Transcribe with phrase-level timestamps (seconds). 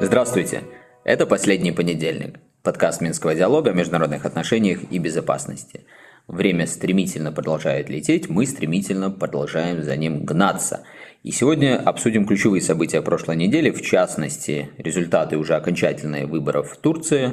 [0.00, 0.62] Здравствуйте!
[1.04, 5.84] Это «Последний понедельник»– подкаст Минского диалога о международных отношениях и безопасности.
[6.28, 10.84] Время стремительно продолжает лететь, мы стремительно продолжаем за ним гнаться.
[11.22, 17.32] И сегодня обсудим ключевые события прошлой недели, в частности, результаты уже окончательных выборов в Турции,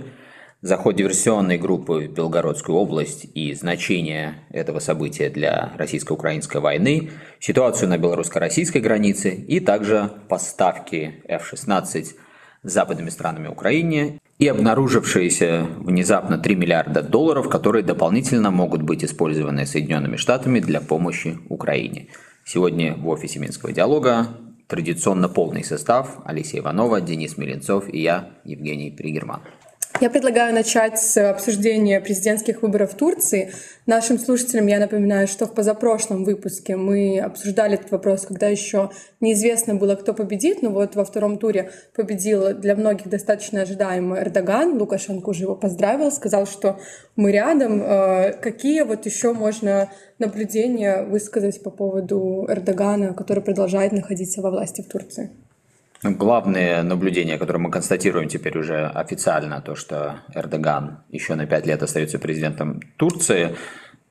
[0.62, 7.10] заход диверсионной группы в Белгородскую область и значение этого события для российско-украинской войны,
[7.40, 12.16] ситуацию на белорусско-российской границе и также поставки F-16
[12.64, 20.16] западными странами Украине и обнаружившиеся внезапно 3 миллиарда долларов, которые дополнительно могут быть использованы Соединенными
[20.16, 22.08] Штатами для помощи Украине.
[22.46, 24.28] Сегодня в офисе Минского диалога
[24.68, 29.42] традиционно полный состав Алексей Иванова, Денис Миленцов и я, Евгений Пригерман.
[30.02, 33.52] Я предлагаю начать с обсуждения президентских выборов в Турции.
[33.86, 39.76] Нашим слушателям я напоминаю, что в позапрошлом выпуске мы обсуждали этот вопрос, когда еще неизвестно
[39.76, 40.64] было, кто победит.
[40.64, 44.80] Но вот во втором туре победил для многих достаточно ожидаемый Эрдоган.
[44.80, 46.80] Лукашенко уже его поздравил, сказал, что
[47.16, 47.84] мы рядом.
[47.84, 54.82] Э, какие вот еще можно наблюдения высказать по поводу Эрдогана, который продолжает находиться во власти
[54.82, 55.30] в Турции?
[56.04, 61.84] Главное наблюдение, которое мы констатируем теперь уже официально, то, что Эрдоган еще на пять лет
[61.84, 63.56] остается президентом Турции,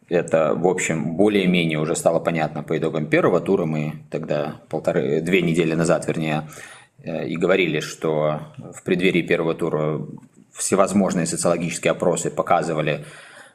[0.09, 3.65] это, в общем, более-менее уже стало понятно по итогам первого тура.
[3.65, 6.49] Мы тогда полторы, две недели назад, вернее,
[7.03, 8.41] э, и говорили, что
[8.73, 10.07] в преддверии первого тура
[10.53, 13.05] всевозможные социологические опросы показывали,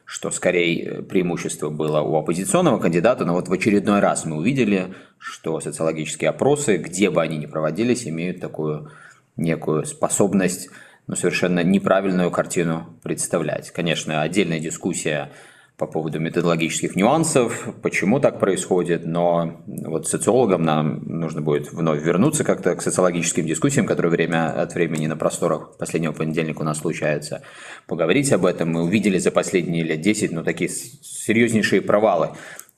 [0.06, 4.94] что скорее э, преимущество было у оппозиционного кандидата, но вот в очередной раз мы увидели,
[5.18, 8.92] что социологические опросы, где бы они ни проводились, имеют такую
[9.36, 10.70] некую способность
[11.08, 13.72] ну, совершенно неправильную картину представлять.
[13.72, 15.32] Конечно, отдельная дискуссия
[15.76, 22.44] по поводу методологических нюансов, почему так происходит, но вот социологам нам нужно будет вновь вернуться
[22.44, 27.42] как-то к социологическим дискуссиям, которые время от времени на просторах последнего понедельника у нас случаются,
[27.86, 28.72] поговорить об этом.
[28.72, 32.30] Мы увидели за последние лет 10 ну, такие серьезнейшие провалы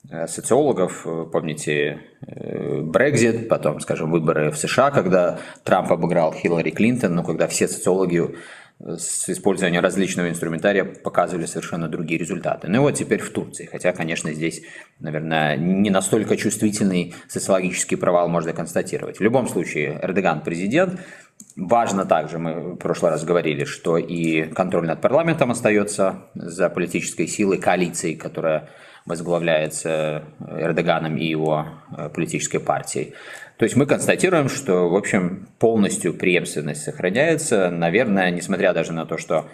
[0.09, 7.23] э, социологов, помните, Брекзит, потом, скажем, выборы в США, когда Трамп обыграл Хиллари Клинтон, но
[7.23, 8.35] когда все социологи
[8.81, 12.69] с использованием различного инструментария показывали совершенно другие результаты.
[12.69, 13.65] Ну и вот теперь в Турции.
[13.65, 14.61] Хотя, конечно, здесь,
[14.99, 19.19] наверное, не настолько чувствительный социологический провал можно констатировать.
[19.19, 20.99] В любом случае, Эрдоган президент.
[21.55, 27.27] Важно также, мы в прошлый раз говорили, что и контроль над парламентом остается за политической
[27.27, 28.69] силой коалиции, которая
[29.05, 31.65] возглавляется Эрдоганом и его
[31.97, 33.13] э, политической партией.
[33.59, 37.69] То есть мы констатируем, что, в общем, полностью преемственность сохраняется.
[37.69, 39.47] Наверное, несмотря даже на то, что,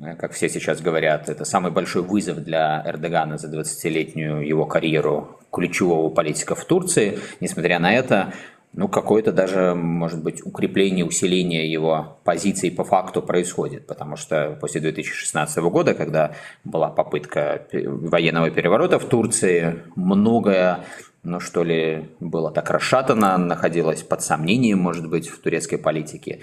[0.00, 5.38] э, как все сейчас говорят, это самый большой вызов для Эрдогана за 20-летнюю его карьеру
[5.52, 8.32] ключевого политика в Турции, несмотря на это,
[8.72, 14.80] ну, какое-то даже, может быть, укрепление, усиление его позиций по факту происходит, потому что после
[14.80, 16.32] 2016 года, когда
[16.64, 20.86] была попытка военного переворота в Турции, многое
[21.22, 26.40] ну что ли, было так расшатано, находилось под сомнением, может быть, в турецкой политике.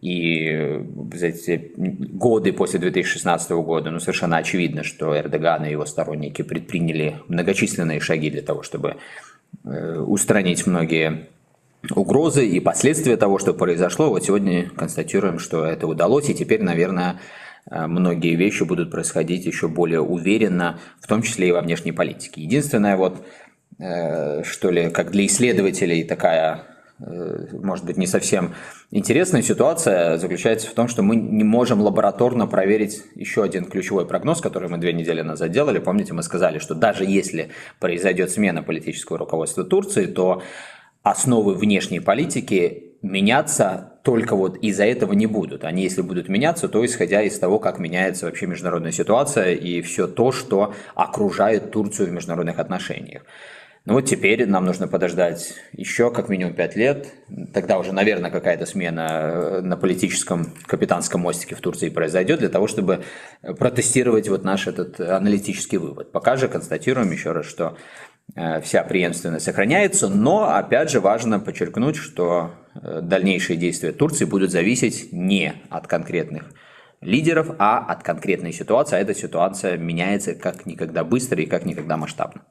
[0.00, 0.84] И
[1.14, 7.16] за эти годы после 2016 года, ну, совершенно очевидно, что Эрдоган и его сторонники предприняли
[7.28, 8.96] многочисленные шаги для того, чтобы
[9.64, 11.28] э, устранить многие
[11.94, 14.10] угрозы и последствия того, что произошло.
[14.10, 17.20] Вот сегодня констатируем, что это удалось, и теперь, наверное,
[17.70, 22.42] э, многие вещи будут происходить еще более уверенно, в том числе и во внешней политике.
[22.42, 23.24] Единственное, вот
[23.78, 26.62] что ли, как для исследователей такая,
[26.98, 28.54] э, может быть, не совсем
[28.90, 34.40] интересная ситуация заключается в том, что мы не можем лабораторно проверить еще один ключевой прогноз,
[34.40, 35.78] который мы две недели назад делали.
[35.78, 40.42] Помните, мы сказали, что даже если произойдет смена политического руководства Турции, то
[41.02, 45.64] основы внешней политики меняться только вот из-за этого не будут.
[45.64, 50.06] Они, если будут меняться, то исходя из того, как меняется вообще международная ситуация и все
[50.06, 53.22] то, что окружает Турцию в международных отношениях.
[53.86, 57.06] Ну вот теперь нам нужно подождать еще как минимум пять лет.
[57.54, 62.66] Тогда уже, наверное, какая-то смена э, на политическом капитанском мостике в Турции произойдет для того,
[62.66, 63.04] чтобы
[63.42, 66.10] протестировать вот наш этот аналитический вывод.
[66.10, 67.76] Пока же констатируем еще раз, что
[68.34, 74.50] э, вся преемственность сохраняется, но опять же важно подчеркнуть, что э, дальнейшие действия Турции будут
[74.50, 76.50] зависеть не от конкретных
[77.00, 78.96] лидеров, а от конкретной ситуации.
[78.96, 82.42] А эта ситуация меняется как никогда быстро и как никогда масштабно.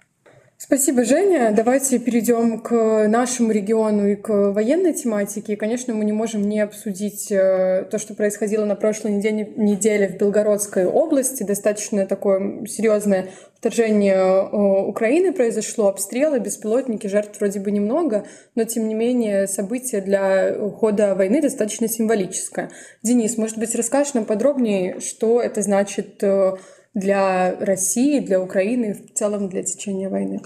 [0.67, 1.53] Спасибо, Женя.
[1.56, 5.53] Давайте перейдем к нашему региону и к военной тематике.
[5.53, 10.07] И, конечно, мы не можем не обсудить э, то, что происходило на прошлой неделе, неделе
[10.07, 11.44] в Белгородской области.
[11.44, 13.27] Достаточно такое серьезное
[13.59, 18.25] вторжение э, Украины произошло, обстрелы, беспилотники, жертв вроде бы немного,
[18.56, 22.71] но, тем не менее, событие для хода войны достаточно символическое.
[23.03, 26.53] Денис, может быть, расскажешь нам подробнее, что это значит э,
[26.95, 30.42] для России, для Украины, в целом для течения войны?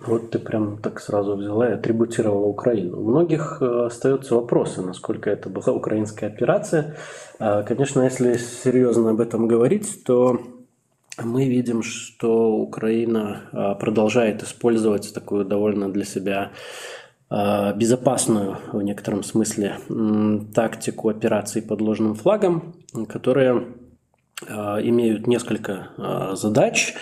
[0.00, 3.00] Вот ты прям так сразу взяла и атрибутировала Украину.
[3.00, 6.96] У многих э, остаются вопросы, насколько это была украинская операция.
[7.40, 10.40] А, конечно, если серьезно об этом говорить, то
[11.20, 16.52] мы видим, что Украина а, продолжает использовать такую довольно для себя
[17.28, 19.78] а, безопасную в некотором смысле
[20.54, 22.76] тактику операций под ложным флагом,
[23.08, 23.64] которые
[24.46, 25.88] имеют несколько
[26.34, 26.94] задач.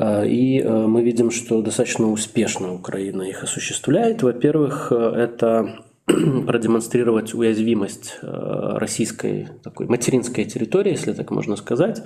[0.00, 4.22] А, и э, мы видим, что достаточно успешно Украина их осуществляет.
[4.22, 12.02] Во-первых, э, это продемонстрировать уязвимость э, российской такой материнской территории, если так можно сказать,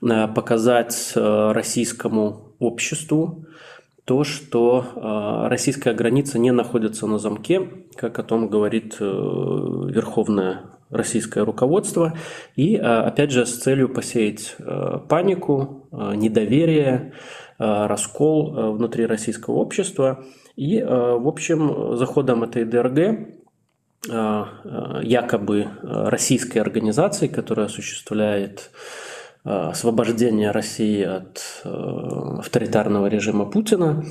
[0.00, 3.46] показать российскому обществу
[4.04, 12.16] то, что российская граница не находится на замке, как о том говорит Верховная российское руководство,
[12.56, 17.12] и, а, опять же, с целью посеять а, панику, а, недоверие,
[17.58, 20.24] раскол внутри российского общества.
[20.56, 23.36] И, в общем, заходом этой ДРГ
[25.02, 28.70] якобы российской организации, которая осуществляет
[29.42, 34.04] освобождение России от авторитарного режима Путина,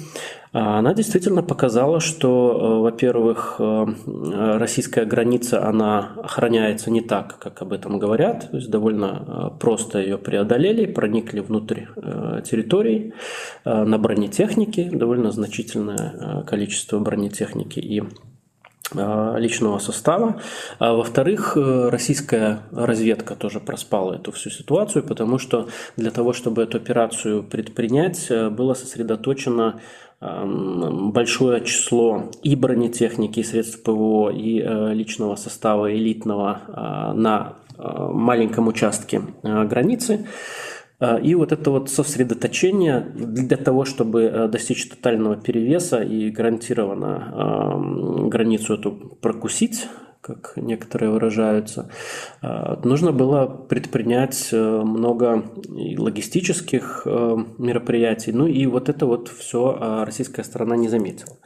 [0.52, 3.86] а она действительно показала, что, э, во-первых, э,
[4.58, 10.00] российская граница, она охраняется не так, как об этом говорят, то есть довольно э, просто
[10.00, 11.86] ее преодолели, проникли внутрь
[12.44, 13.14] территорий
[13.66, 18.04] на бронетехнике, довольно значительное количество бронетехники и
[18.94, 20.42] личного состава.
[20.80, 26.78] А во-вторых, российская разведка тоже проспала эту всю ситуацию, потому что для того, чтобы эту
[26.78, 29.80] операцию предпринять, было сосредоточено
[30.20, 39.22] большое число и бронетехники, и средств ПВО, и э, личного состава элитного на маленьком участке
[39.42, 40.28] границы.
[41.22, 48.74] И вот это вот сосредоточение для того, чтобы э, достичь тотального перевеса и гарантированно границу
[48.74, 48.92] эту
[49.22, 49.88] прокусить,
[50.22, 51.90] как некоторые выражаются,
[52.42, 59.78] а, нужно было предпринять э, много логистических э, мероприятий, ну и вот это вот все
[59.80, 61.38] а, российская сторона не заметила.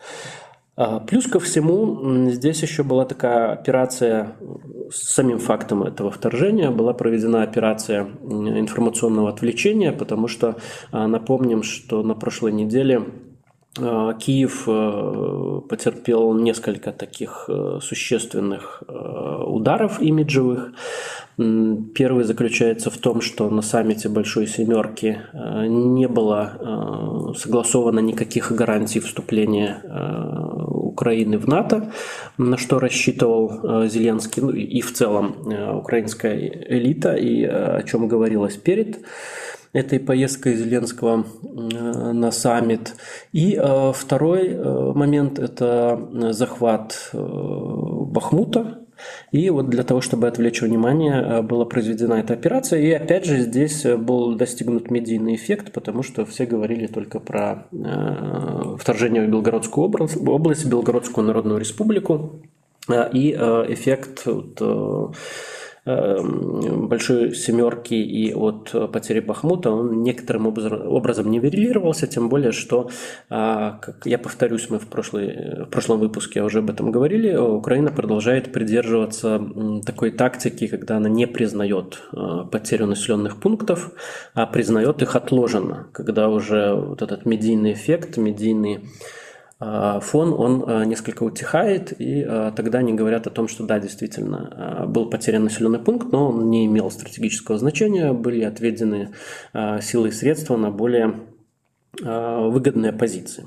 [0.75, 4.35] А, плюс ко всему, здесь еще была такая операция
[4.91, 10.57] с самим фактом этого вторжения, была проведена операция информационного отвлечения, потому что
[10.91, 13.32] напомним, что на прошлой неделе а,
[13.75, 20.73] Киев э, потерпел несколько таких э, существенных э, ударов имиджевых.
[21.37, 29.81] Первый заключается в том, что на саммите Большой Семерки не было согласовано никаких гарантий вступления
[30.67, 31.91] Украины в НАТО,
[32.37, 35.35] на что рассчитывал Зеленский, ну и в целом
[35.79, 38.99] украинская элита, и о чем говорилось перед
[39.73, 42.95] этой поездкой Зеленского на саммит.
[43.31, 45.99] И э, второй э, момент– это
[46.31, 48.79] захват э, Бахмута,
[49.31, 52.79] и вот для того, чтобы отвлечь внимание, была произведена эта операция.
[52.79, 57.65] И опять же здесь был достигнут медийный эффект, потому что все говорили только про
[58.79, 62.43] вторжение в Белгородскую область, Белгородскую Народную Республику.
[62.89, 64.25] И эффект
[65.85, 72.89] большой семерки и от потери Бахмута, он некоторым образом нивелировался, тем более, что,
[73.29, 77.91] а, как я повторюсь, мы в, прошлый, в прошлом выпуске уже об этом говорили, Украина
[77.91, 79.41] продолжает придерживаться
[79.85, 83.91] такой тактики, когда она не признает э, потерю населенных пунктов,
[84.33, 89.22] а признает их отложенно, когда уже вот этот медийный эффект, медийный а,
[90.01, 94.85] фон, он а, несколько утихает, и а, тогда они говорят о том, что да, действительно,
[94.87, 99.09] был потерян населенный пункт, но он не имел стратегического значения, были отведены
[99.81, 101.15] силы и средства на более
[102.01, 103.45] Э, выгодные позиции.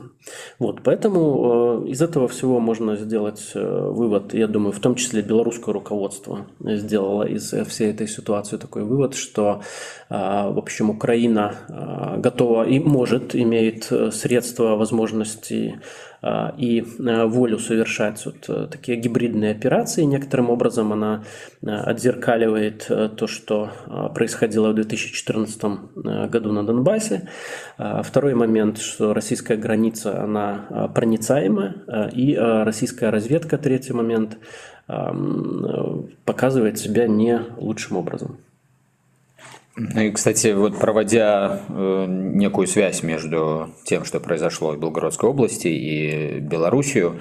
[0.60, 5.20] Вот, поэтому э, из этого всего можно сделать э, вывод, я думаю, в том числе
[5.20, 9.62] белорусское руководство сделало из всей этой ситуации такой вывод, что,
[10.08, 11.56] в общем, Украина
[12.18, 15.80] готова и может, имеет средства, возможности
[16.22, 20.02] и волю совершать вот такие гибридные операции.
[20.02, 21.24] Некоторым образом она
[21.62, 23.70] отзеркаливает то, что
[24.14, 25.64] происходило в 2014
[26.30, 27.28] году на Донбассе.
[27.76, 31.74] Второй момент, что российская граница, она проницаема,
[32.12, 34.38] и российская разведка, третий момент,
[36.24, 38.38] показывает себя не лучшим образом.
[39.76, 45.68] Ну и, кстати, вот проводя э, некую связь между тем, что произошло в Белгородской области
[45.68, 47.20] и Белоруссию,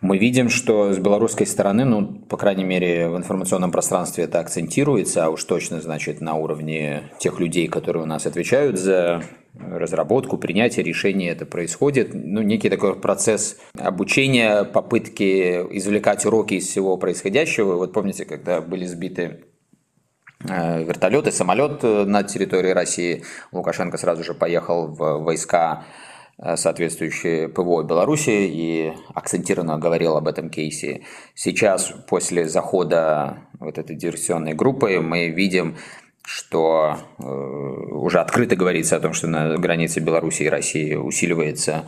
[0.00, 5.24] мы видим, что с белорусской стороны, ну, по крайней мере, в информационном пространстве это акцентируется,
[5.24, 9.22] а уж точно, значит, на уровне тех людей, которые у нас отвечают за
[9.58, 12.10] разработку, принятие решений это происходит.
[12.12, 17.76] Ну, некий такой процесс обучения, попытки извлекать уроки из всего происходящего.
[17.76, 19.40] Вот помните, когда были сбиты
[20.48, 25.84] э, вертолеты, самолет э, на территории России, Лукашенко сразу же поехал в войска
[26.36, 31.02] Э, соответствующее ПВО Беларуси и акцентированно говорил об этом кейсе.
[31.34, 35.76] Сейчас, после захода вот этой диверсионной группы, мы видим,
[36.24, 41.84] что э, уже открыто говорится о том, что на границе Беларуси и России усиливается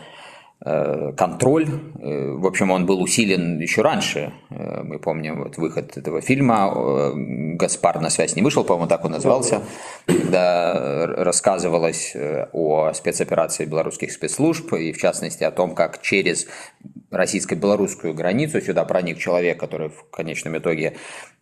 [0.58, 1.68] контроль.
[2.00, 4.32] Э, в общем, он был усилен еще раньше.
[4.50, 7.12] Э, мы помним вот выход этого фильма.
[7.56, 9.62] «Гаспар на связь не вышел», по-моему, так он назывался,
[10.06, 12.16] когда рассказывалось
[12.52, 16.46] о спецоперации белорусских спецслужб и, в частности, о том, как через
[17.10, 20.96] российско-белорусскую границу сюда проник человек, который в конечном итоге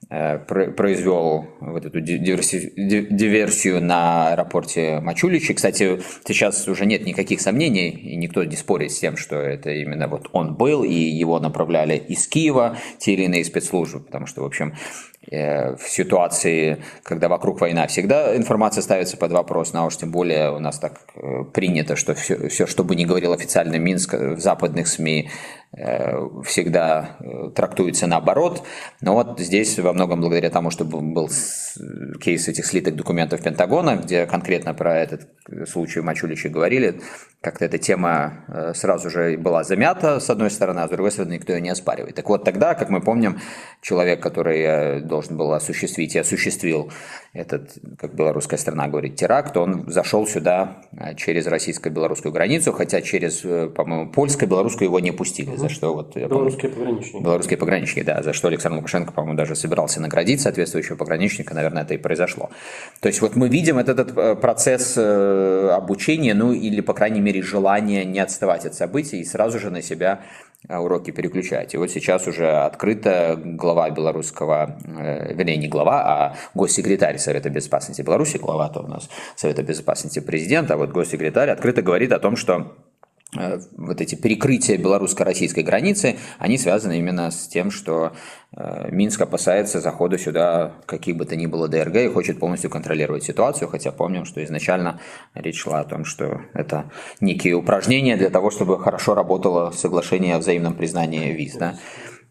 [0.08, 5.54] произвел вот эту диверсию на аэропорте Мачуличи.
[5.54, 10.08] Кстати, сейчас уже нет никаких сомнений, и никто не спорит с тем, что это именно
[10.08, 14.44] вот он был, и его направляли из Киева те или иные спецслужбы, потому что, в
[14.44, 14.74] общем,
[15.30, 19.96] э, в ситуации, когда вокруг война, всегда информация ставится под вопрос, но ну, а уж
[19.96, 23.78] тем более у нас так э, принято, что все, все что бы ни говорил официальный
[23.78, 25.30] Минск в западных СМИ,
[25.72, 27.16] э, всегда
[27.54, 28.62] трактуется наоборот.
[29.00, 31.28] Но вот здесь во многом благодаря тому, что был
[32.20, 35.28] кейс этих слитых документов Пентагона, где конкретно про этот
[35.68, 37.00] случай в Мачуличе говорили,
[37.40, 41.34] как-то эта тема сразу сразу же была замята, с одной стороны, а с другой стороны,
[41.34, 42.14] никто ее не оспаривает.
[42.14, 43.38] Так вот, тогда, как мы помним,
[43.80, 46.90] человек, который э, должен был осуществить и осуществил
[47.32, 53.44] этот, как белорусская страна говорит, теракт, он зашел сюда э, через российско-белорусскую границу, хотя через,
[53.44, 55.58] э, по-моему, польско-белорусскую его не пустили, угу.
[55.58, 56.16] за что вот...
[56.16, 57.22] Белорусские помню, пограничники.
[57.22, 61.94] Белорусские пограничники, да, за что Александр Лукашенко, по-моему, даже собирался наградить соответствующего пограничника, наверное, это
[61.94, 62.50] и произошло.
[63.00, 68.04] То есть вот мы видим этот, этот процесс обучения, ну или, по крайней мере, желание
[68.04, 70.20] не отставать от событий и сразу же на себя
[70.68, 71.74] а, уроки переключать.
[71.74, 78.00] И вот сейчас уже открыто глава белорусского, э, вернее, не глава, а госсекретарь Совета Безопасности
[78.00, 82.76] Беларуси, глава-то у нас Совета Безопасности президента, а вот госсекретарь открыто говорит о том, что
[82.93, 82.93] Э,
[83.34, 88.12] вот эти перекрытия белорусско-российской границы, они связаны именно с тем, что
[88.56, 93.24] э, Минск опасается захода сюда каких бы то ни было ДРГ и хочет полностью контролировать
[93.24, 95.00] ситуацию, хотя помним, что изначально
[95.34, 100.38] речь шла о том, что это некие упражнения для того, чтобы хорошо работало соглашение о
[100.38, 101.54] взаимном признании виз.
[101.56, 101.76] Да?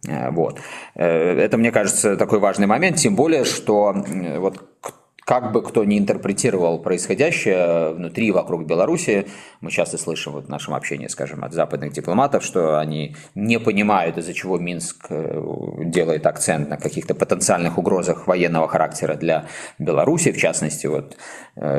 [0.08, 0.60] Э, вот.
[0.96, 3.94] Это, мне кажется, такой важный момент, тем более, что
[4.38, 4.64] вот
[5.26, 9.28] как бы кто ни интерпретировал происходящее внутри и вокруг Беларуси,
[9.62, 14.18] мы часто слышим вот в нашем общении, скажем, от западных дипломатов, что они не понимают,
[14.18, 15.42] из-за чего Минск э,
[15.86, 19.46] делает акцент на каких-то потенциальных угрозах военного характера для
[19.80, 20.32] Беларуси.
[20.32, 21.18] В частности, вот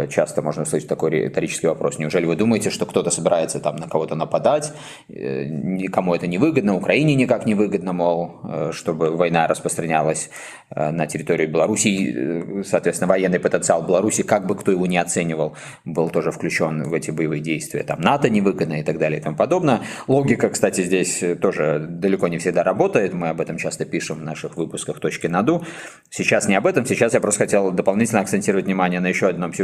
[0.08, 1.98] часто можно услышать такой риторический вопрос.
[1.98, 4.72] Неужели вы думаете, что кто-то собирается там на кого-то нападать?
[5.08, 8.40] Э, никому это не выгодно, Украине никак не выгодно, мол,
[8.70, 10.30] чтобы война распространялась
[10.70, 16.30] на территорию Беларуси, соответственно, военный потенциал Беларуси, как бы кто его не оценивал, был тоже
[16.30, 17.82] включен в эти боевые действия.
[17.82, 19.80] Там НАТО невыгодно и так далее и тому подобное.
[20.06, 23.12] Логика, кстати, здесь тоже далеко не всегда работает.
[23.12, 25.64] Мы об этом часто пишем в наших выпусках «Точки наду».
[26.10, 26.86] Сейчас не об этом.
[26.86, 29.63] Сейчас я просто хотел дополнительно акцентировать внимание на еще одном сюжете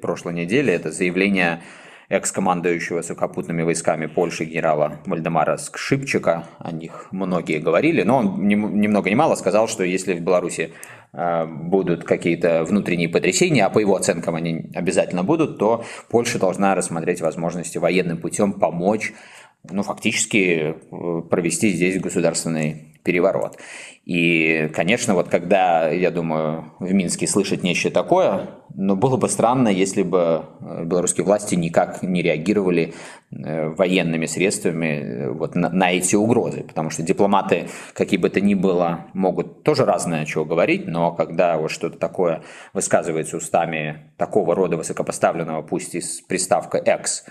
[0.00, 0.72] прошлой недели.
[0.72, 1.62] Это заявление
[2.08, 6.44] экс-командующего сухопутными войсками Польши генерала Вальдемара Скшипчика.
[6.58, 10.20] О них многие говорили, но он ни, ни много ни мало сказал, что если в
[10.20, 10.72] Беларуси
[11.12, 16.74] э, будут какие-то внутренние потрясения, а по его оценкам они обязательно будут, то Польша должна
[16.74, 19.12] рассмотреть возможности военным путем помочь
[19.70, 23.58] ну, фактически э, провести здесь государственный переворот.
[24.04, 29.68] И, конечно, вот когда, я думаю, в Минске слышать нечто такое, но было бы странно,
[29.68, 32.94] если бы э, белорусские власти никак не реагировали
[33.30, 38.54] э, военными средствами вот на, на эти угрозы, потому что дипломаты, какие бы то ни
[38.54, 42.42] было, могут тоже разное чего говорить, но когда вот что-то такое
[42.72, 47.24] высказывается устами такого рода высокопоставленного, пусть и с приставкой «экс»,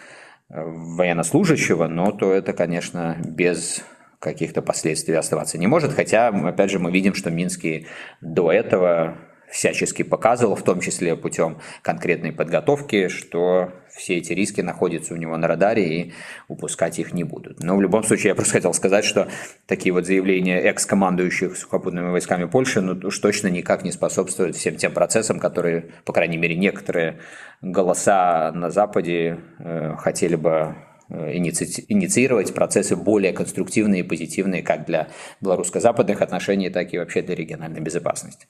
[0.54, 3.84] военнослужащего, но то это, конечно, без
[4.22, 5.92] каких-то последствий оставаться не может.
[5.92, 7.88] Хотя, опять же, мы видим, что Минские
[8.22, 9.18] до этого
[9.50, 15.36] всячески показывал, в том числе путем конкретной подготовки, что все эти риски находятся у него
[15.36, 16.14] на радаре и
[16.48, 17.62] упускать их не будут.
[17.62, 19.28] Но в любом случае я просто хотел сказать, что
[19.68, 24.94] такие вот заявления экс-командующих сухопутными войсками Польши ну, уж точно никак не способствуют всем тем
[24.94, 27.20] процессам, которые, по крайней мере, некоторые
[27.62, 30.76] голоса на Западе э, хотели бы
[31.12, 35.10] инициировать процессы более конструктивные и позитивные как для
[35.42, 38.48] белорусско-западных отношений, так и вообще для региональной безопасности.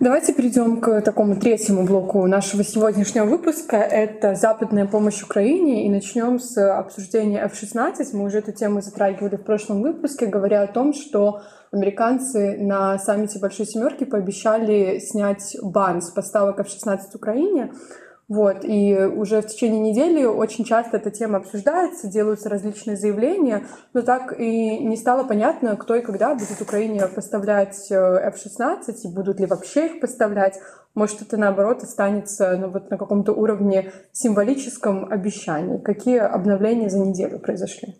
[0.00, 3.76] Давайте перейдем к такому третьему блоку нашего сегодняшнего выпуска.
[3.76, 5.86] Это западная помощь Украине.
[5.86, 8.08] И начнем с обсуждения F-16.
[8.12, 13.38] Мы уже эту тему затрагивали в прошлом выпуске, говоря о том, что американцы на саммите
[13.38, 17.72] Большой Семерки пообещали снять бан с поставок F-16 Украине.
[18.26, 24.00] Вот, и уже в течение недели очень часто эта тема обсуждается, делаются различные заявления, но
[24.00, 29.40] так и не стало понятно, кто и когда будет Украине поставлять э, F-16, и будут
[29.40, 30.58] ли вообще их поставлять.
[30.94, 35.78] Может, это наоборот останется ну, вот на каком-то уровне символическом обещании.
[35.78, 37.96] Какие обновления за неделю произошли?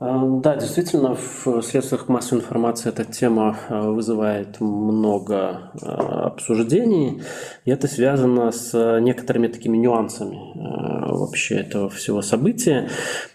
[0.00, 7.22] Да, действительно, в средствах массовой информации эта тема э, вызывает много э, обсуждений,
[7.64, 12.88] и это связано с некоторыми такими нюансами э, вообще этого всего события.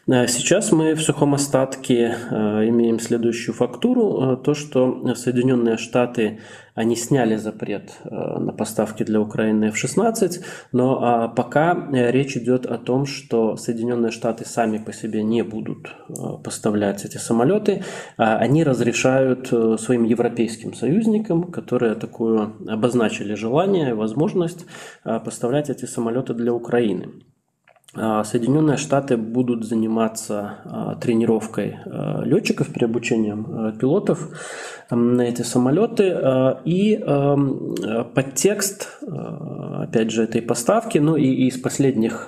[0.05, 6.39] Сейчас мы в сухом остатке имеем следующую фактуру, то, что Соединенные Штаты
[6.75, 12.65] они сняли запрет э, на поставки для Украины F-16, но а, пока э, речь идет
[12.65, 17.83] о том, что Соединенные Штаты сами по себе не будут э, поставлять эти самолеты,
[18.17, 19.47] а они разрешают
[19.79, 24.65] своим европейским союзникам, которые такую обозначили желание, возможность
[25.03, 27.09] поставлять эти самолеты для Украины.
[27.95, 34.29] А, Соединенные Штаты будут заниматься а, тренировкой а, летчиков, переобучением пилотов
[34.91, 36.15] на эти самолеты.
[36.65, 36.99] И
[38.15, 42.27] подтекст, опять же, этой поставки, ну и из последних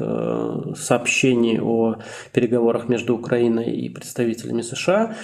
[0.76, 1.96] сообщений о
[2.34, 5.16] переговорах между Украиной и представителями США,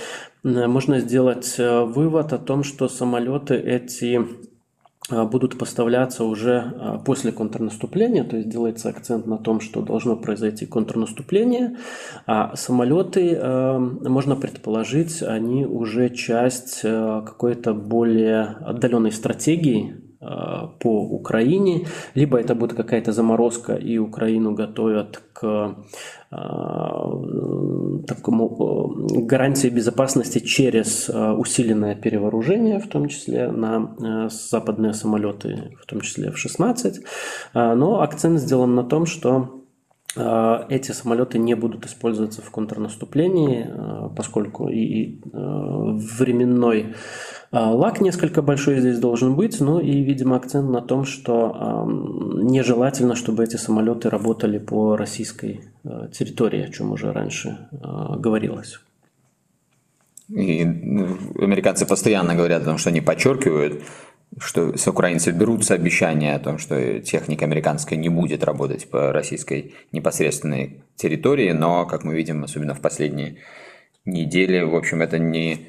[0.43, 4.19] можно сделать вывод о том, что самолеты эти
[5.09, 10.65] будут поставляться уже а, после контрнаступления, то есть делается акцент на том, что должно произойти
[10.65, 11.77] контрнаступление,
[12.25, 22.39] а самолеты, а, можно предположить, они уже часть какой-то более отдаленной стратегии по Украине, либо
[22.39, 25.75] это будет какая-то заморозка, и Украину готовят к
[28.07, 28.95] такому
[29.27, 36.37] гарантии безопасности через усиленное перевооружение, в том числе на западные самолеты, в том числе в
[36.37, 37.01] 16.
[37.53, 39.53] Но акцент сделан на том, что
[40.15, 43.67] эти самолеты не будут использоваться в контрнаступлении,
[44.15, 46.95] поскольку и временной
[47.51, 53.43] лак несколько большой здесь должен быть, ну и, видимо, акцент на том, что нежелательно, чтобы
[53.43, 55.61] эти самолеты работали по российской
[56.11, 58.79] территории, о чем уже раньше говорилось.
[60.29, 63.81] И ну, американцы постоянно говорят о том, что они подчеркивают,
[64.37, 69.73] что с украинцев берутся обещания о том, что техника американская не будет работать по российской
[69.93, 73.37] непосредственной территории, но, как мы видим, особенно в последние
[74.03, 75.67] недели, в общем, это не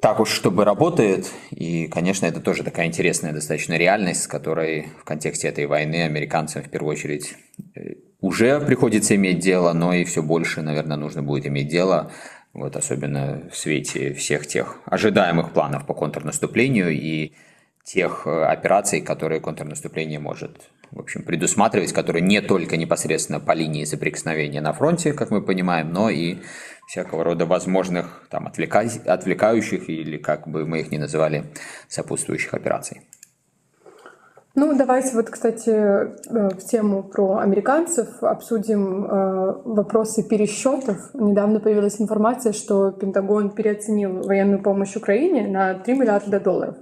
[0.00, 1.30] так уж, чтобы работает.
[1.50, 6.62] И, конечно, это тоже такая интересная достаточно реальность, с которой в контексте этой войны американцам
[6.62, 7.34] в первую очередь
[7.74, 12.12] э, уже приходится иметь дело, но и все больше, наверное, нужно будет иметь дело
[12.58, 17.32] вот особенно в свете всех тех ожидаемых планов по контрнаступлению и
[17.88, 23.84] тех э, операций, которые контрнаступление может в общем, предусматривать, которые не только непосредственно по линии
[23.84, 26.38] соприкосновения на фронте, как мы понимаем, но и
[26.86, 28.84] всякого рода возможных там, отвлека...
[29.06, 31.44] отвлекающих или, как бы мы их ни называли,
[31.88, 33.02] сопутствующих операций.
[34.54, 41.10] Ну, давайте вот, кстати, э, в тему про американцев обсудим э, вопросы пересчетов.
[41.14, 46.76] Недавно появилась информация, что Пентагон переоценил военную помощь Украине на 3 миллиарда долларов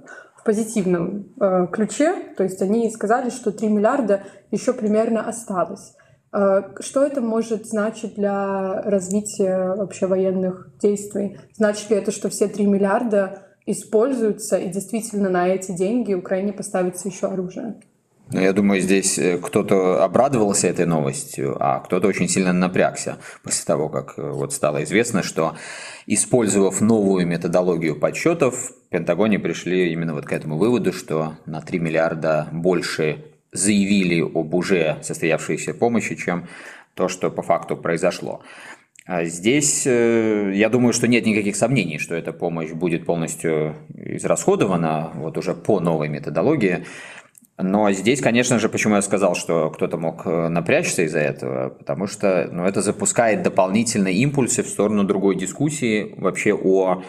[0.47, 2.15] позитивном э, ключе.
[2.37, 5.93] То есть они сказали, что 3 миллиарда еще примерно осталось.
[6.29, 11.37] Что это может значить для развития вообще военных действий?
[11.53, 17.07] Значит ли это, что все 3 миллиарда используются, и действительно на эти деньги Украине поставится
[17.07, 17.79] еще оружие.
[18.29, 23.63] Ну, я думаю, здесь э, кто-то обрадовался этой новостью, а кто-то очень сильно напрягся после
[23.65, 25.55] того, как э, вот стало известно, что,
[26.07, 31.79] использовав новую методологию подсчетов, в Пентагоне пришли именно вот к этому выводу, что на 3
[31.79, 36.47] миллиарда больше заявили об уже состоявшейся помощи, чем
[36.95, 38.41] то, что по факту произошло.
[39.07, 45.11] А здесь э, я думаю, что нет никаких сомнений, что эта помощь будет полностью израсходована
[45.15, 46.83] вот уже по новой методологии.
[47.59, 52.05] Но здесь, конечно же, почему я сказал, что кто-то мог э, напрячься из-за этого, потому
[52.05, 57.03] что ну, это запускает дополнительные импульсы в сторону другой дискуссии вообще о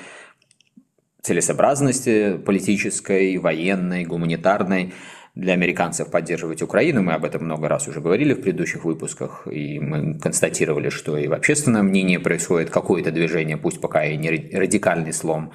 [1.20, 4.94] целесообразности политической, военной, гуманитарной
[5.34, 7.02] для американцев поддерживать Украину.
[7.02, 11.28] Мы об этом много раз уже говорили в предыдущих выпусках, и мы констатировали, что и
[11.28, 15.52] в общественном мнении происходит какое-то движение, пусть пока и не радикальный слом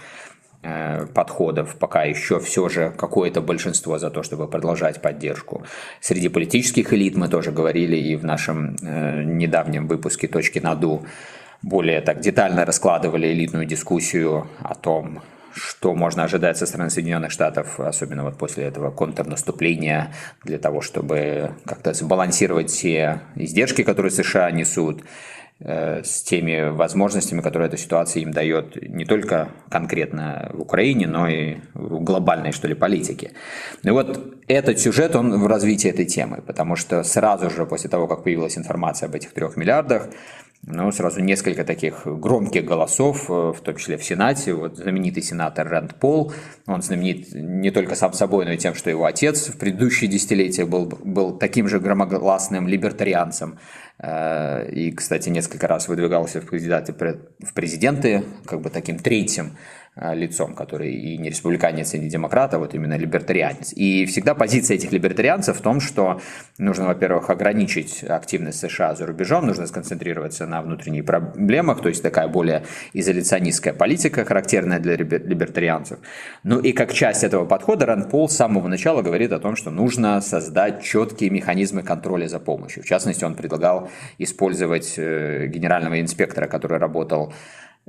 [1.13, 5.63] подходов, пока еще все же какое-то большинство за то, чтобы продолжать поддержку.
[5.99, 11.05] Среди политических элит мы тоже говорили и в нашем э, недавнем выпуске «Точки наду»
[11.61, 15.21] более так детально раскладывали элитную дискуссию о том,
[15.53, 21.51] что можно ожидать со стороны Соединенных Штатов, особенно вот после этого контрнаступления, для того, чтобы
[21.65, 28.31] как-то сбалансировать все издержки, которые США несут, Э, с теми возможностями, которые эта ситуация им
[28.31, 33.31] дает не только конкретно в Украине, но и в глобальной, что ли, политике.
[33.83, 38.07] И вот этот сюжет, он в развитии этой темы, потому что сразу же после того,
[38.07, 40.09] как появилась информация об этих трех миллиардах,
[40.65, 44.53] ну, сразу несколько таких громких голосов, э, в том числе в Сенате.
[44.53, 46.31] Вот знаменитый сенатор Рэнд Пол,
[46.67, 50.65] он знаменит не только сам собой, но и тем, что его отец в предыдущие десятилетия
[50.65, 53.59] был, был таким же громогласным либертарианцем.
[54.03, 59.57] Э, и, кстати, несколько раз выдвигался в кандидаты в президенты, как бы таким третьим
[59.95, 63.73] лицом, который и не республиканец, и не демократ, а вот именно либертарианец.
[63.73, 66.19] И всегда позиция этих либертарианцев в том, что
[66.57, 72.27] нужно, во-первых, ограничить активность США за рубежом, нужно сконцентрироваться на внутренних проблемах, то есть такая
[72.27, 75.99] более изоляционистская политика, характерная для либертарианцев.
[76.43, 79.69] Ну и как часть этого подхода Ранд Пол с самого начала говорит о том, что
[79.69, 82.81] нужно создать четкие механизмы контроля за помощью.
[82.81, 87.31] В частности, он предлагал использовать э, генерального инспектора, который работал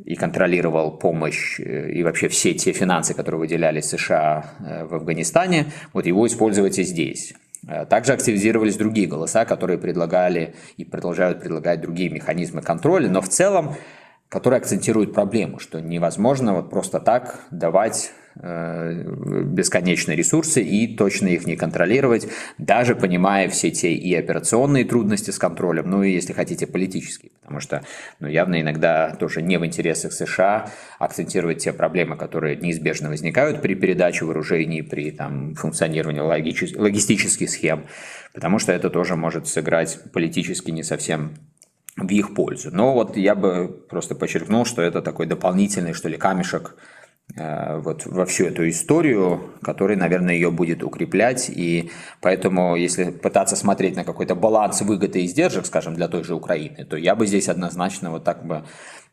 [0.03, 5.67] и контролировал помощь э, и вообще все те финансы, которые выделяли США э, в Афганистане,
[5.93, 7.35] вот его использовать и здесь.
[7.69, 13.29] Э, также активизировались другие голоса, которые предлагали и продолжают предлагать другие механизмы контроля, но в
[13.29, 13.77] целом,
[14.29, 19.05] которые акцентируют проблему, что невозможно вот просто так давать Э,
[19.45, 22.27] бесконечные ресурсы и точно их не контролировать,
[22.59, 27.61] даже понимая все те и операционные трудности с контролем, ну и, если хотите, политические, потому
[27.61, 27.85] что
[28.19, 33.77] ну, явно иногда тоже не в интересах США акцентировать те проблемы, которые неизбежно возникают при
[33.77, 36.19] передаче вооружений, при там, функционировании
[36.77, 37.85] логистических схем,
[38.33, 41.35] потому что это тоже может сыграть политически не совсем
[41.97, 42.71] в их пользу.
[42.73, 46.77] Но вот я бы просто подчеркнул, что это такой дополнительный, что ли, камешек
[47.37, 51.51] вот во всю эту историю, который, наверное, ее будет укреплять.
[51.51, 56.35] И поэтому, если пытаться смотреть на какой-то баланс выгоды и издержек, скажем, для той же
[56.35, 58.65] Украины, то я бы здесь однозначно вот так бы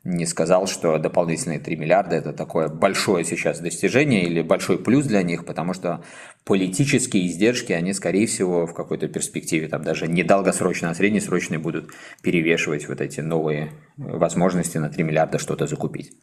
[0.04, 5.22] не сказал, что дополнительные 3 миллиарда это такое большое сейчас достижение или большой плюс для
[5.22, 6.04] них, потому что
[6.44, 11.92] политические издержки, они, скорее всего, в какой-то перспективе, там даже не долгосрочные, а среднесрочные будут
[12.24, 16.14] перевешивать вот эти новые возможности на 3 миллиарда что-то закупить.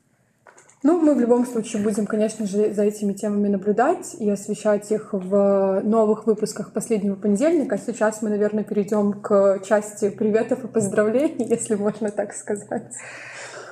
[0.85, 5.09] Ну, мы в любом случае будем, конечно же, за этими темами наблюдать и освещать их
[5.12, 7.79] в новых выпусках последнего понедельника.
[7.79, 12.93] Сейчас мы, наверное, перейдем к части приветов и поздравлений, если можно так сказать.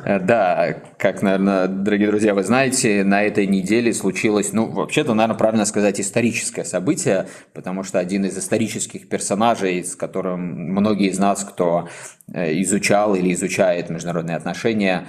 [0.05, 5.39] Э, да, как, наверное, дорогие друзья, вы знаете, на этой неделе случилось, ну, вообще-то, наверное,
[5.39, 10.41] правильно сказать, историческое событие, потому что один из исторических персонажей, с которым
[10.73, 11.89] многие из нас, кто
[12.33, 15.07] э, изучал или изучает международные отношения,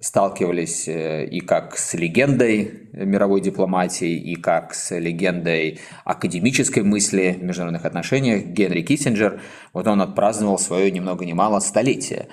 [0.00, 7.42] сталкивались э, и как с легендой мировой дипломатии, и как с легендой академической мысли в
[7.42, 8.44] международных отношениях.
[8.44, 9.40] Генри Киссинджер,
[9.72, 12.28] вот он отпраздновал свое ни много ни мало столетие.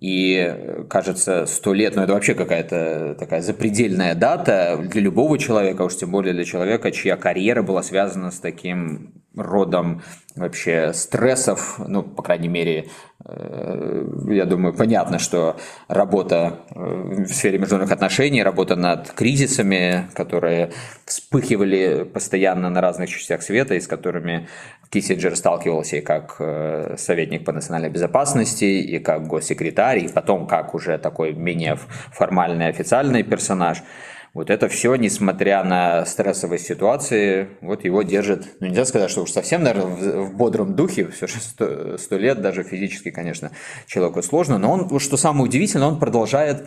[0.00, 5.96] И, кажется, сто лет, ну это вообще какая-то такая запредельная дата для любого человека, уж
[5.96, 10.02] тем более для человека, чья карьера была связана с таким родом
[10.34, 12.88] вообще стрессов, ну, по крайней мере,
[13.24, 15.56] э, я думаю, понятно, что
[15.88, 20.72] работа э, в сфере международных отношений, работа над кризисами, которые
[21.04, 24.48] вспыхивали постоянно на разных частях света, и с которыми
[24.90, 30.74] Киссинджер сталкивался и как э, советник по национальной безопасности, и как госсекретарь, и потом как
[30.74, 31.78] уже такой менее
[32.12, 33.82] формальный официальный персонаж–
[34.34, 39.30] вот это все, несмотря на стрессовые ситуации, вот его держит, ну нельзя сказать, что уж
[39.30, 43.50] совсем, наверное, в, в бодром духе, все же сто, сто лет, даже физически, конечно,
[43.86, 46.66] человеку сложно, но он, что самое удивительное, он продолжает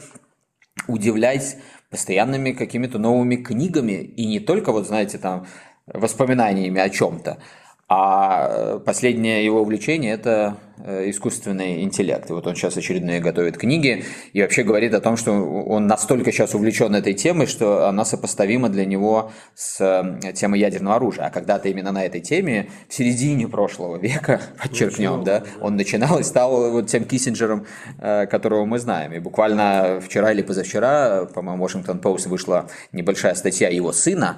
[0.87, 1.57] удивлять
[1.89, 5.47] постоянными какими-то новыми книгами, и не только, вот знаете, там,
[5.87, 7.39] воспоминаниями о чем-то,
[7.87, 12.27] А э, последнее его увлечение– это э, искусственный интеллект.
[12.31, 16.31] И вот он сейчас очередные готовит книги и вообще говорит о том, что он настолько
[16.31, 21.27] сейчас увлечен этой темой, что она сопоставима для него с э, темой ядерного оружия.
[21.27, 26.23] А когда-то именно на этой теме в середине прошлого века, подчеркнем, да, он начинал и
[26.23, 27.67] стал вот тем Киссинджером,
[27.99, 29.13] которого мы знаем.
[29.13, 34.37] И буквально вчера или позавчера, по-моему, Washington Post вышла небольшая статья его сына,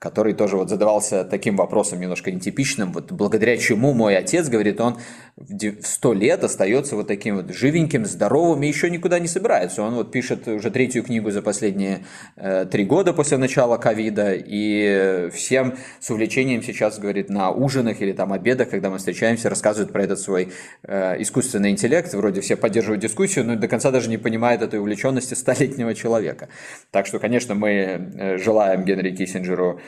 [0.00, 4.96] который тоже вот задавался таким вопросом немножко нетипичным, вот благодаря чему мой отец, говорит, он
[5.36, 9.82] в 100 лет остается вот таким вот живеньким, здоровым и еще никуда не собирается.
[9.82, 15.28] Он вот пишет уже третью книгу за последние э, три года после начала ковида, и
[15.34, 20.02] всем с увлечением сейчас, говорит, на ужинах или там обедах, когда мы встречаемся, рассказывают про
[20.02, 20.50] этот свой
[20.82, 25.34] э, искусственный интеллект, вроде все поддерживают дискуссию, но до конца даже не понимают этой увлеченности
[25.34, 26.48] столетнего человека.
[26.90, 29.78] Так что, конечно, мы э, желаем Генри Киссинджеру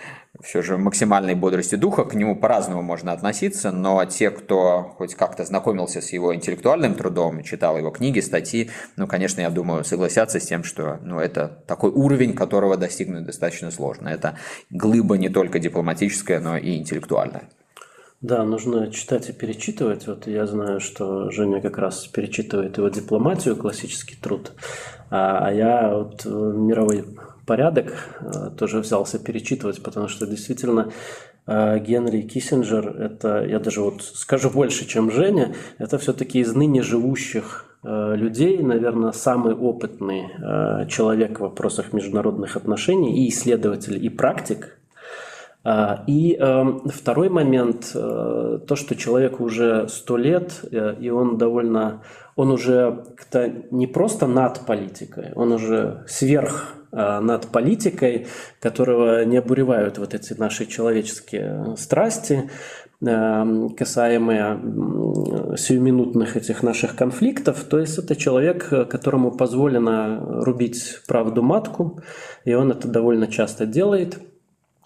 [0.43, 5.45] все же максимальной бодрости духа, к нему по-разному можно относиться, но те, кто хоть как-то
[5.45, 10.47] знакомился с его интеллектуальным трудом, читал его книги, статьи, ну, конечно, я думаю, согласятся с
[10.47, 14.09] тем, что ну, это такой уровень, которого достигнуть достаточно сложно.
[14.09, 14.37] Это
[14.71, 17.49] глыба не только дипломатическая, но и интеллектуальная.
[18.23, 20.07] Да, нужно читать и перечитывать.
[20.07, 24.53] Вот я знаю, что Женя как раз перечитывает его дипломатию, классический труд,
[25.11, 27.05] а, а я вот э, мировой
[27.53, 30.91] порядок э, тоже взялся перечитывать, потому что действительно
[31.47, 36.83] э, Генри Киссинджер, это, я даже вот скажу больше, чем Женя, это все-таки из ныне
[36.83, 40.31] живущих э, людей, наверное, самый опытный
[40.89, 44.79] человек в вопросах международных отношений и исследователь, и практик.
[46.09, 46.39] И
[46.87, 50.65] второй момент, то, что человеку уже сто лет,
[51.03, 52.03] и он довольно,
[52.35, 53.05] он уже
[53.71, 58.27] не просто над политикой, он уже сверх над политикой,
[58.61, 62.51] которого не обуревают вот эти наши человеческие страсти,
[63.01, 64.61] э, касаемые
[65.57, 67.65] сиюминутных этих наших конфликтов.
[67.65, 72.03] То есть это человек, которому позволено рубить правду матку,
[72.45, 74.19] и он это довольно часто делает.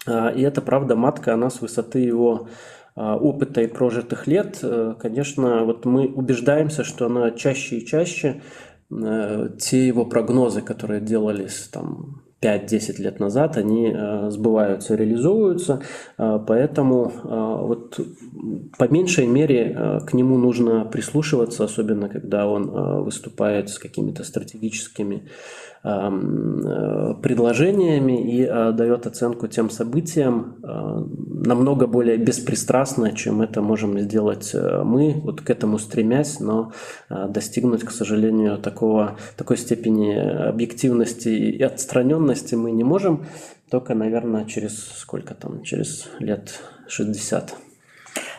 [0.07, 2.47] Э, и эта правда матка, она с высоты его
[2.95, 4.57] опыта и прожитых лет,
[4.99, 8.41] конечно, вот мы убеждаемся, что она чаще и чаще Э,
[8.89, 15.81] те его прогнозы, которые делались там 5-10 лет назад, они э, сбываются, реализовываются,
[16.17, 17.99] э, поэтому вот
[18.77, 25.27] по меньшей мере к нему нужно прислушиваться, особенно когда он выступает с какими-то стратегическими
[25.83, 31.03] Э, предложениями и э, дает оценку тем событиям э,
[31.45, 36.71] намного более беспристрастно, чем это можем сделать мы, вот к этому стремясь, но
[37.09, 43.25] достигнуть, к сожалению, такого, такой степени объективности и отстраненности мы не можем,
[43.69, 47.55] только, наверное, через сколько там, через лет 60.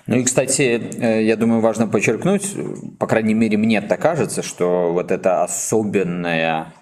[0.06, 0.80] Ну и, кстати,
[1.22, 2.56] я думаю, важно подчеркнуть,
[2.98, 6.72] по крайней мере, мне так кажется, что вот эта особенная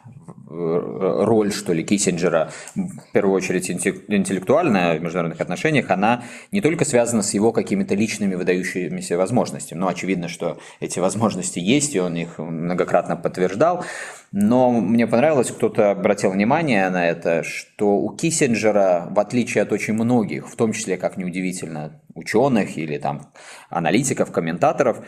[0.49, 7.23] роль, что ли, Киссинджера, в первую очередь интеллектуальная в международных отношениях, она не только связана
[7.23, 12.39] с его какими-то личными выдающимися возможностями, но очевидно, что эти возможности есть, и он их
[12.39, 13.85] многократно подтверждал,
[14.33, 19.95] но мне понравилось, кто-то обратил внимание на это, что у Киссинджера, в отличие от очень
[19.95, 23.33] многих, в том числе, как неудивительно, ученых или там
[23.69, 25.05] аналитиков, комментаторов,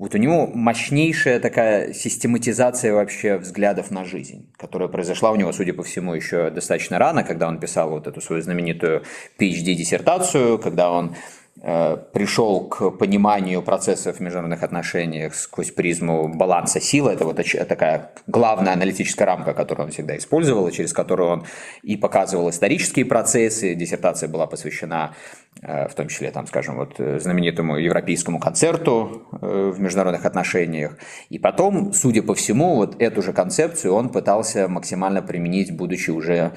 [0.00, 5.74] вот у него мощнейшая такая систематизация вообще взглядов на жизнь, которая произошла у него, судя
[5.74, 9.02] по всему, еще достаточно рано, когда он писал вот эту свою знаменитую
[9.38, 11.16] PhD-диссертацию, когда он
[11.60, 17.06] пришел к пониманию процессов в международных отношениях сквозь призму баланса сил.
[17.08, 17.36] Это вот
[17.68, 21.44] такая главная аналитическая рамка, которую он всегда использовал, и через которую он
[21.82, 23.74] и показывал исторические процессы.
[23.74, 25.14] Диссертация была посвящена
[25.60, 30.96] э, в том числе, там, скажем, вот знаменитому европейскому концерту э, в международных отношениях.
[31.28, 36.52] И потом, судя по всему, вот эту же концепцию он пытался максимально применить, будучи уже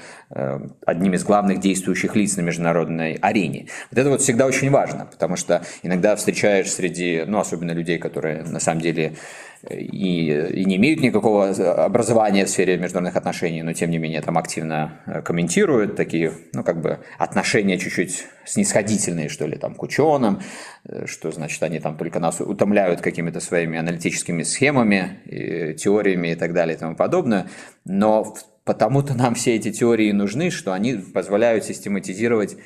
[0.86, 3.66] одним из главных действующих лиц на международной арене.
[3.90, 7.98] Вот это вот всегда очень важно важно, потому что иногда встречаешь среди, ну, особенно людей,
[7.98, 9.14] которые на самом деле
[9.62, 11.50] э, и, и не имеют никакого
[11.84, 16.62] образования в сфере международных отношений, но тем не менее там активно э, комментируют такие, ну,
[16.62, 20.40] как бы отношения чуть-чуть снисходительные, что ли, там, к ученым,
[20.84, 26.34] э, что, значит, они там только нас утомляют какими-то своими аналитическими схемами, и теориями и
[26.34, 27.46] так далее и тому подобное,
[27.84, 32.56] но потому-то нам все эти теории нужны, что они позволяют систематизировать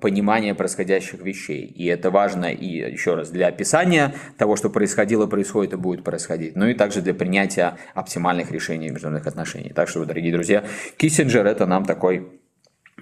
[0.00, 1.64] понимание происходящих вещей.
[1.64, 6.56] И это важно и, еще раз, для описания того, что происходило, происходит и будет происходить,
[6.56, 9.74] но и также для принятия оптимальных решений международных отношениях.
[9.74, 10.64] Так что, дорогие друзья,
[10.96, 12.28] Киссинджер– это нам такой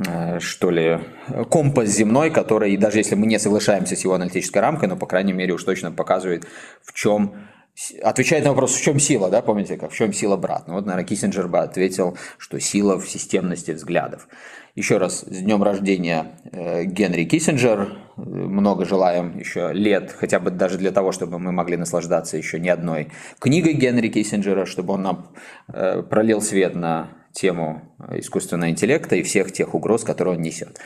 [0.06, 1.00] э, что ли,
[1.48, 5.32] компас земной, который, даже если мы не соглашаемся с его аналитической рамкой, но, по крайней
[5.32, 6.46] мере, уж точно показывает,
[6.82, 7.34] в чем
[8.02, 10.68] Отвечает на вопрос, в чем сила, да, помните, как в чем сила брат?
[10.68, 14.28] Ну вот, наверное, Киссинджер бы ответил, что сила в системности взглядов.
[14.74, 17.96] Еще раз, с днем рождения э, Генри Киссинджер.
[18.16, 22.70] Много желаем еще лет, хотя бы даже для того, чтобы мы могли наслаждаться еще не
[22.70, 25.26] одной книгой Генри Киссинджера, чтобы он нам
[25.68, 30.78] э, пролил свет на тему искусственного интеллекта и всех тех угроз, которые он несет.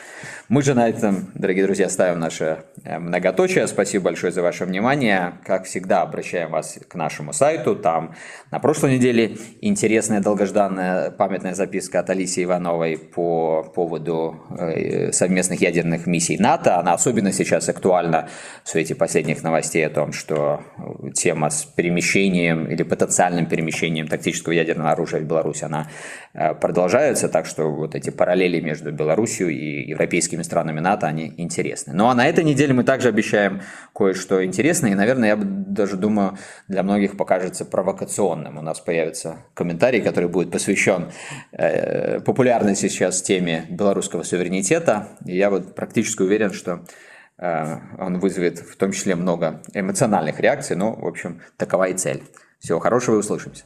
[0.48, 3.66] Мы же на этом, дорогие друзья, ставим наше э, многоточие.
[3.66, 5.34] Спасибо большое за ваше внимание.
[5.44, 7.76] Как всегда, обращаем вас к нашему сайту.
[7.76, 8.14] Там
[8.50, 16.06] на прошлой неделе интересная долгожданная памятная записка от Алисии Ивановой по поводу э, совместных ядерных
[16.06, 16.78] миссий НАТО.
[16.78, 18.30] Она особенно сейчас актуальна
[18.64, 20.62] в свете последних новостей о том, что
[21.14, 25.88] тема с перемещением или потенциальным перемещением тактического ядерного оружия в Беларусь, она
[26.38, 27.28] э, продолжается.
[27.28, 31.92] Так что вот эти параллели между Беларусью и европейскими странами НАТО, они интересны.
[31.94, 33.60] Ну а на этой неделе мы также обещаем
[33.94, 38.58] кое-что интересное, и, наверное, я даже думаю, для многих покажется провокационным.
[38.58, 41.10] У нас появится комментарий, который будет посвящен
[41.52, 45.08] э, популярной сейчас теме белорусского суверенитета.
[45.26, 46.84] И я вот практически уверен, что
[47.38, 52.22] э, он вызовет в том числе много эмоциональных реакций, но, в общем, такова и цель.
[52.60, 53.64] Всего хорошего и услышимся.